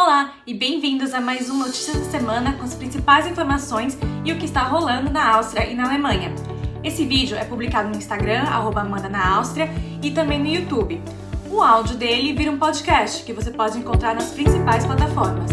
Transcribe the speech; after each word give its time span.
Olá 0.00 0.34
e 0.46 0.54
bem-vindos 0.54 1.12
a 1.12 1.20
mais 1.20 1.50
um 1.50 1.58
Notícias 1.58 1.96
da 1.96 2.04
Semana 2.04 2.52
com 2.52 2.62
as 2.62 2.72
principais 2.72 3.26
informações 3.26 3.98
e 4.24 4.30
o 4.30 4.38
que 4.38 4.44
está 4.44 4.62
rolando 4.62 5.10
na 5.10 5.34
Áustria 5.34 5.66
e 5.66 5.74
na 5.74 5.86
Alemanha. 5.86 6.32
Esse 6.84 7.04
vídeo 7.04 7.36
é 7.36 7.44
publicado 7.44 7.88
no 7.88 7.96
Instagram, 7.96 8.44
Amanda 8.44 9.08
na 9.08 9.34
Áustria, 9.34 9.68
e 10.00 10.12
também 10.12 10.38
no 10.38 10.46
YouTube. 10.46 11.02
O 11.50 11.60
áudio 11.60 11.96
dele 11.96 12.32
vira 12.32 12.48
um 12.48 12.58
podcast 12.60 13.24
que 13.24 13.32
você 13.32 13.50
pode 13.50 13.76
encontrar 13.76 14.14
nas 14.14 14.30
principais 14.30 14.86
plataformas. 14.86 15.50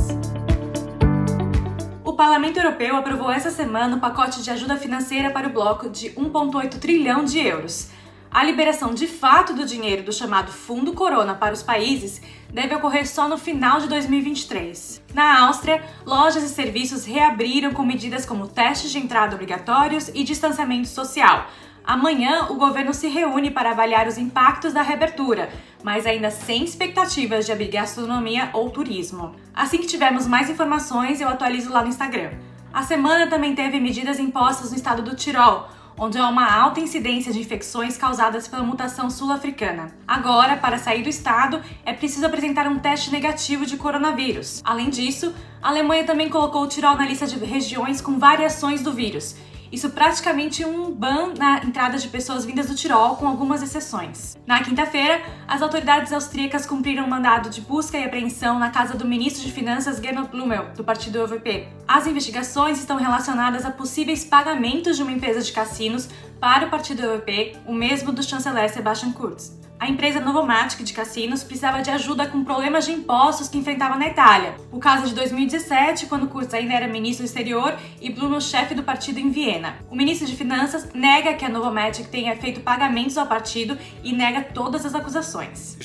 O 2.04 2.14
Parlamento 2.14 2.58
Europeu 2.58 2.96
aprovou 2.98 3.32
essa 3.32 3.50
semana 3.50 3.98
o 3.98 4.00
pacote 4.00 4.44
de 4.44 4.52
ajuda 4.52 4.78
financeira 4.78 5.32
para 5.32 5.48
o 5.48 5.52
bloco 5.52 5.90
de 5.90 6.12
1,8 6.12 6.78
trilhão 6.78 7.26
de 7.26 7.40
euros. 7.40 7.90
A 8.36 8.44
liberação 8.44 8.94
de 8.94 9.08
fato 9.08 9.54
do 9.54 9.66
dinheiro 9.66 10.04
do 10.04 10.12
chamado 10.12 10.52
Fundo 10.52 10.92
Corona 10.92 11.34
para 11.34 11.54
os 11.54 11.64
países 11.64 12.22
deve 12.52 12.76
ocorrer 12.76 13.08
só 13.08 13.30
no 13.30 13.38
final 13.38 13.80
de 13.80 13.88
2023. 13.88 15.02
Na 15.14 15.46
Áustria, 15.46 15.82
lojas 16.06 16.44
e 16.44 16.50
serviços 16.50 17.06
reabriram 17.06 17.72
com 17.72 17.86
medidas 17.86 18.26
como 18.26 18.50
testes 18.50 18.92
de 18.92 19.00
entrada 19.00 19.36
obrigatórios 19.36 20.10
e 20.10 20.22
distanciamento 20.26 20.90
social. 20.90 21.48
Amanhã, 21.82 22.48
o 22.50 22.56
governo 22.56 22.94
se 22.94 23.08
reúne 23.08 23.52
para 23.52 23.72
avaliar 23.72 24.06
os 24.06 24.18
impactos 24.18 24.74
da 24.74 24.82
reabertura, 24.82 25.50
mas 25.82 26.06
ainda 26.06 26.30
sem 26.30 26.66
expectativas 26.66 27.46
de 27.46 27.54
abrir 27.54 27.70
gastronomia 27.70 28.50
ou 28.52 28.70
turismo. 28.70 29.34
Assim 29.54 29.78
que 29.78 29.88
tivermos 29.88 30.28
mais 30.28 30.50
informações, 30.50 31.22
eu 31.22 31.30
atualizo 31.30 31.72
lá 31.72 31.82
no 31.84 31.88
Instagram. 31.88 32.32
A 32.74 32.84
semana 32.84 33.28
também 33.28 33.56
teve 33.56 33.80
medidas 33.80 34.20
impostas 34.20 34.72
no 34.72 34.76
estado 34.76 35.02
do 35.02 35.16
Tirol, 35.16 35.70
onde 35.98 36.18
há 36.18 36.28
uma 36.28 36.52
alta 36.52 36.80
incidência 36.80 37.32
de 37.32 37.40
infecções 37.40 37.98
causadas 37.98 38.48
pela 38.48 38.64
mutação 38.64 39.10
sul-africana. 39.10 39.96
Agora, 40.08 40.58
para 40.58 40.78
sair 40.78 41.04
do 41.04 41.10
estado, 41.10 41.62
é 41.86 41.94
preciso 41.94 42.26
apresentar 42.26 42.68
um 42.68 42.80
teste 42.80 43.12
negativo 43.12 43.66
de 43.66 43.78
coronavírus. 43.78 44.62
Além 44.64 44.90
disso, 44.90 45.34
a 45.62 45.70
Alemanha 45.70 46.04
também 46.04 46.30
colocou 46.30 46.64
o 46.64 46.68
Tirol 46.68 46.96
na 46.96 47.06
lista 47.06 47.26
de 47.26 47.38
regiões 47.44 48.02
com 48.02 48.20
variações 48.20 48.82
do 48.82 48.92
vírus 48.92 49.36
isso 49.72 49.90
praticamente 49.90 50.64
um 50.64 50.92
ban 50.92 51.34
na 51.38 51.58
entrada 51.64 51.98
de 51.98 52.08
pessoas 52.08 52.46
vindas 52.46 52.68
do 52.68 52.76
Tirol, 52.76 53.16
com 53.16 53.28
algumas 53.28 53.62
exceções. 53.62 54.38
Na 54.46 54.64
quinta-feira, 54.64 55.22
as 55.48 55.62
autoridades 55.62 56.14
austríacas 56.14 56.66
cumpriram 56.66 57.06
um 57.06 57.10
mandado 57.10 57.50
de 57.50 57.62
busca 57.62 57.98
e 57.98 58.04
apreensão 58.04 58.60
na 58.60 58.70
casa 58.70 58.94
do 58.96 59.06
ministro 59.06 59.44
de 59.44 59.52
Finanças 59.52 59.98
Gernot 59.98 60.30
Blumel, 60.30 60.70
do 60.76 60.84
partido 60.84 61.20
ÖVP. 61.20 61.68
As 61.88 62.08
investigações 62.08 62.80
estão 62.80 62.98
relacionadas 62.98 63.66
a 63.66 63.72
possíveis 63.72 64.24
pagamentos 64.24 64.98
de 64.98 65.04
uma 65.04 65.12
empresa 65.12 65.42
de 65.42 65.52
cassinos 65.52 66.10
para 66.40 66.68
o 66.68 66.70
partido 66.70 67.04
ÖVP, 67.04 67.58
o 67.66 67.74
mesmo 67.74 68.12
do 68.12 68.24
chanceler 68.24 68.70
Sebastian 68.70 69.12
Kurz 69.12 69.66
a 69.78 69.90
empresa 69.90 70.22
Novomatic 70.22 70.84
de 70.84 70.94
cassinos 70.94 71.44
precisava 71.44 71.82
de 71.82 71.92
ajuda 71.92 72.28
com 72.28 72.44
problemas 72.44 72.86
de 72.86 72.94
impostos 72.94 73.50
que 73.50 73.58
enfrentava 73.58 73.98
na 73.98 74.08
Itália. 74.08 74.56
O 74.72 74.80
caso 74.80 75.04
é 75.04 75.08
de 75.10 75.16
2017, 75.16 76.06
quando 76.06 76.28
Kurz 76.28 76.54
ainda 76.54 76.74
era 76.74 76.88
ministro 76.88 77.26
do 77.26 77.28
exterior 77.28 77.78
e 78.02 78.10
Bruno 78.10 78.40
chefe 78.40 78.74
do 78.74 78.84
partido 78.84 79.20
em 79.20 79.30
Viena. 79.30 79.76
O 79.92 79.96
ministro 79.96 80.26
de 80.26 80.36
Finanças 80.36 80.90
nega 80.94 81.34
que 81.34 81.44
a 81.44 81.50
Novomatic 81.50 82.08
tenha 82.08 82.36
feito 82.38 82.62
pagamentos 82.62 83.18
ao 83.18 83.28
partido 83.28 83.78
e 84.02 84.14
nega 84.14 84.42
todas 84.42 84.86
as 84.86 84.96
acusações. 84.96 85.76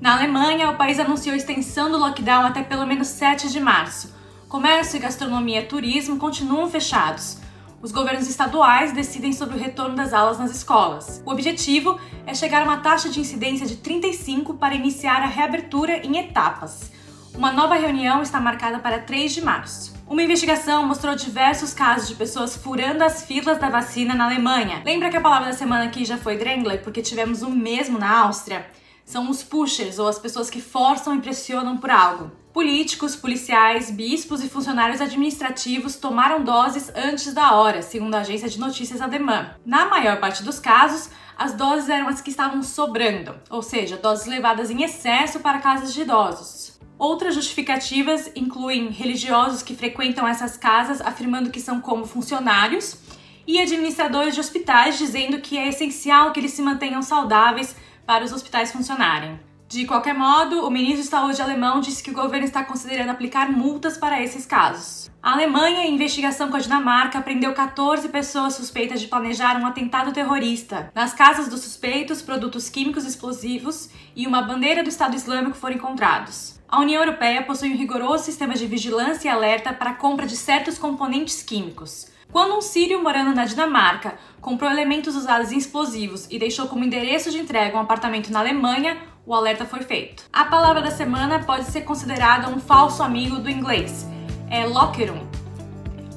Na 0.00 0.16
Alemanha, 0.16 0.70
o 0.70 0.76
país 0.76 0.98
anunciou 0.98 1.36
extensão 1.36 1.90
do 1.90 1.98
lockdown 1.98 2.46
até 2.46 2.62
pelo 2.62 2.86
menos 2.86 3.08
7 3.08 3.50
de 3.50 3.60
março. 3.60 4.16
Comércio, 4.48 4.98
gastronomia 4.98 5.60
e 5.60 5.66
turismo 5.66 6.16
continuam 6.16 6.70
fechados 6.70 7.46
os 7.80 7.92
governos 7.92 8.28
estaduais 8.28 8.92
decidem 8.92 9.32
sobre 9.32 9.56
o 9.56 9.60
retorno 9.60 9.94
das 9.94 10.12
aulas 10.12 10.38
nas 10.38 10.50
escolas. 10.50 11.22
O 11.24 11.30
objetivo 11.30 11.98
é 12.26 12.34
chegar 12.34 12.62
a 12.62 12.64
uma 12.64 12.78
taxa 12.78 13.08
de 13.08 13.20
incidência 13.20 13.66
de 13.66 13.76
35 13.76 14.54
para 14.54 14.74
iniciar 14.74 15.22
a 15.22 15.26
reabertura 15.26 15.98
em 15.98 16.18
etapas. 16.18 16.90
Uma 17.34 17.52
nova 17.52 17.74
reunião 17.74 18.20
está 18.20 18.40
marcada 18.40 18.80
para 18.80 18.98
3 18.98 19.32
de 19.32 19.42
março. 19.42 19.96
Uma 20.08 20.22
investigação 20.22 20.86
mostrou 20.86 21.14
diversos 21.14 21.72
casos 21.72 22.08
de 22.08 22.14
pessoas 22.14 22.56
furando 22.56 23.04
as 23.04 23.24
filas 23.24 23.58
da 23.58 23.68
vacina 23.68 24.14
na 24.14 24.24
Alemanha. 24.24 24.82
Lembra 24.84 25.10
que 25.10 25.16
a 25.16 25.20
palavra 25.20 25.48
da 25.50 25.54
semana 25.54 25.84
aqui 25.84 26.04
já 26.04 26.18
foi 26.18 26.36
Drängler, 26.36 26.82
porque 26.82 27.02
tivemos 27.02 27.42
o 27.42 27.50
mesmo 27.50 27.98
na 27.98 28.22
Áustria? 28.22 28.66
São 29.08 29.30
os 29.30 29.42
pushers, 29.42 29.98
ou 29.98 30.06
as 30.06 30.18
pessoas 30.18 30.50
que 30.50 30.60
forçam 30.60 31.14
e 31.14 31.20
pressionam 31.22 31.78
por 31.78 31.90
algo. 31.90 32.30
Políticos, 32.52 33.16
policiais, 33.16 33.90
bispos 33.90 34.44
e 34.44 34.50
funcionários 34.50 35.00
administrativos 35.00 35.96
tomaram 35.96 36.44
doses 36.44 36.92
antes 36.94 37.32
da 37.32 37.54
hora, 37.54 37.80
segundo 37.80 38.14
a 38.14 38.18
agência 38.18 38.50
de 38.50 38.60
notícias 38.60 39.00
Ademã. 39.00 39.54
Na 39.64 39.86
maior 39.86 40.20
parte 40.20 40.42
dos 40.42 40.60
casos, 40.60 41.08
as 41.38 41.54
doses 41.54 41.88
eram 41.88 42.06
as 42.06 42.20
que 42.20 42.28
estavam 42.28 42.62
sobrando, 42.62 43.34
ou 43.48 43.62
seja, 43.62 43.96
doses 43.96 44.26
levadas 44.26 44.70
em 44.70 44.82
excesso 44.82 45.40
para 45.40 45.58
casas 45.58 45.94
de 45.94 46.02
idosos. 46.02 46.78
Outras 46.98 47.34
justificativas 47.34 48.30
incluem 48.36 48.90
religiosos 48.90 49.62
que 49.62 49.74
frequentam 49.74 50.28
essas 50.28 50.58
casas 50.58 51.00
afirmando 51.00 51.48
que 51.48 51.60
são 51.60 51.80
como 51.80 52.04
funcionários 52.04 52.98
e 53.46 53.58
administradores 53.58 54.34
de 54.34 54.40
hospitais 54.40 54.98
dizendo 54.98 55.40
que 55.40 55.56
é 55.56 55.66
essencial 55.66 56.30
que 56.30 56.40
eles 56.40 56.52
se 56.52 56.60
mantenham 56.60 57.00
saudáveis 57.00 57.74
para 58.08 58.24
os 58.24 58.32
hospitais 58.32 58.72
funcionarem. 58.72 59.38
De 59.68 59.84
qualquer 59.84 60.14
modo, 60.14 60.66
o 60.66 60.70
ministro 60.70 61.02
de 61.02 61.08
Saúde 61.08 61.42
alemão 61.42 61.78
disse 61.78 62.02
que 62.02 62.10
o 62.10 62.14
governo 62.14 62.46
está 62.46 62.64
considerando 62.64 63.10
aplicar 63.10 63.52
multas 63.52 63.98
para 63.98 64.22
esses 64.22 64.46
casos. 64.46 65.10
A 65.22 65.34
Alemanha, 65.34 65.84
em 65.84 65.94
investigação 65.94 66.48
com 66.48 66.56
a 66.56 66.58
Dinamarca, 66.58 67.20
prendeu 67.20 67.52
14 67.52 68.08
pessoas 68.08 68.54
suspeitas 68.54 69.02
de 69.02 69.08
planejar 69.08 69.60
um 69.60 69.66
atentado 69.66 70.10
terrorista. 70.10 70.90
Nas 70.94 71.12
casas 71.12 71.48
dos 71.48 71.60
suspeitos, 71.60 72.22
produtos 72.22 72.70
químicos 72.70 73.04
explosivos 73.04 73.90
e 74.16 74.26
uma 74.26 74.40
bandeira 74.40 74.82
do 74.82 74.88
Estado 74.88 75.14
Islâmico 75.14 75.58
foram 75.58 75.76
encontrados. 75.76 76.58
A 76.66 76.80
União 76.80 77.02
Europeia 77.02 77.42
possui 77.42 77.70
um 77.70 77.76
rigoroso 77.76 78.24
sistema 78.24 78.54
de 78.54 78.66
vigilância 78.66 79.28
e 79.28 79.30
alerta 79.30 79.70
para 79.70 79.90
a 79.90 79.94
compra 79.94 80.26
de 80.26 80.36
certos 80.36 80.78
componentes 80.78 81.42
químicos. 81.42 82.06
Quando 82.30 82.56
um 82.56 82.60
sírio 82.60 83.02
morando 83.02 83.34
na 83.34 83.46
Dinamarca 83.46 84.18
comprou 84.40 84.70
elementos 84.70 85.16
usados 85.16 85.50
em 85.50 85.56
explosivos 85.56 86.26
e 86.30 86.38
deixou 86.38 86.68
como 86.68 86.84
endereço 86.84 87.30
de 87.30 87.38
entrega 87.38 87.76
um 87.76 87.80
apartamento 87.80 88.30
na 88.30 88.40
Alemanha, 88.40 88.98
o 89.24 89.34
alerta 89.34 89.64
foi 89.64 89.80
feito. 89.80 90.24
A 90.30 90.44
palavra 90.44 90.82
da 90.82 90.90
semana 90.90 91.38
pode 91.40 91.64
ser 91.64 91.82
considerada 91.82 92.50
um 92.50 92.60
falso 92.60 93.02
amigo 93.02 93.36
do 93.36 93.48
inglês. 93.48 94.06
É 94.50 94.66
locker 94.66 95.10
room. 95.10 95.26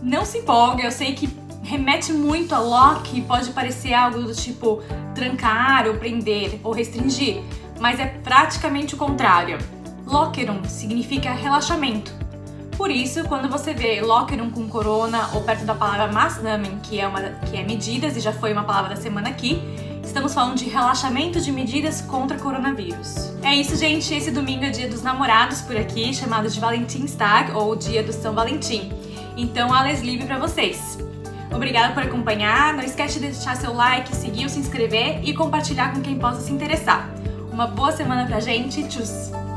Não 0.02 0.26
se 0.26 0.40
empolgue, 0.40 0.84
eu 0.84 0.92
sei 0.92 1.14
que 1.14 1.30
remete 1.64 2.12
muito 2.12 2.54
a 2.54 2.60
lock 2.60 3.18
e 3.18 3.22
pode 3.22 3.52
parecer 3.52 3.94
algo 3.94 4.22
do 4.22 4.36
tipo 4.36 4.84
trancar 5.16 5.88
ou 5.88 5.96
prender 5.96 6.60
ou 6.62 6.74
restringir, 6.74 7.42
mas 7.80 8.00
é 8.02 8.06
praticamente 8.06 8.96
o 8.96 8.98
contrário. 8.98 9.58
Locker 10.06 10.52
room 10.52 10.66
significa 10.66 11.32
relaxamento. 11.32 12.12
Por 12.78 12.90
isso, 12.90 13.24
quando 13.26 13.50
você 13.50 13.74
vê 13.74 14.02
locker 14.02 14.40
room 14.40 14.50
com 14.50 14.68
corona 14.68 15.30
ou 15.34 15.42
perto 15.42 15.66
da 15.66 15.76
palavra 15.76 16.12
Maßnahmen, 16.12 16.80
que 16.82 17.00
é 17.00 17.08
uma 17.08 17.22
que 17.22 17.58
é 17.58 17.64
medidas 17.64 18.18
e 18.18 18.20
já 18.20 18.34
foi 18.34 18.52
uma 18.52 18.64
palavra 18.64 18.96
da 18.96 19.02
semana 19.02 19.30
aqui, 19.30 19.62
Estamos 20.04 20.34
falando 20.34 20.58
de 20.58 20.66
relaxamento 20.66 21.40
de 21.40 21.52
medidas 21.54 22.02
contra 22.02 22.38
coronavírus. 22.38 23.32
É 23.42 23.56
isso, 23.56 23.78
gente. 23.78 24.14
Esse 24.14 24.30
domingo 24.30 24.66
é 24.66 24.70
dia 24.70 24.90
dos 24.90 25.02
namorados 25.02 25.62
por 25.62 25.78
aqui, 25.78 26.14
chamado 26.14 26.50
de 26.50 26.60
Valentinstag 26.60 27.52
ou 27.54 27.76
dia 27.76 28.04
do 28.04 28.12
São 28.12 28.34
Valentim. 28.34 28.92
Então, 29.38 29.74
alles 29.74 30.02
livre 30.02 30.26
para 30.26 30.38
vocês. 30.38 30.98
Obrigada 31.50 31.94
por 31.94 32.04
acompanhar. 32.04 32.74
Não 32.74 32.84
esquece 32.84 33.20
de 33.20 33.28
deixar 33.28 33.56
seu 33.56 33.74
like, 33.74 34.14
seguir, 34.14 34.50
se 34.50 34.60
inscrever 34.60 35.22
e 35.24 35.34
compartilhar 35.34 35.94
com 35.94 36.02
quem 36.02 36.20
possa 36.20 36.42
se 36.42 36.52
interessar. 36.52 37.10
Uma 37.52 37.68
boa 37.68 37.94
semana 37.94 38.26
pra 38.26 38.42
gente. 38.42 38.84
Tchau! 38.90 39.42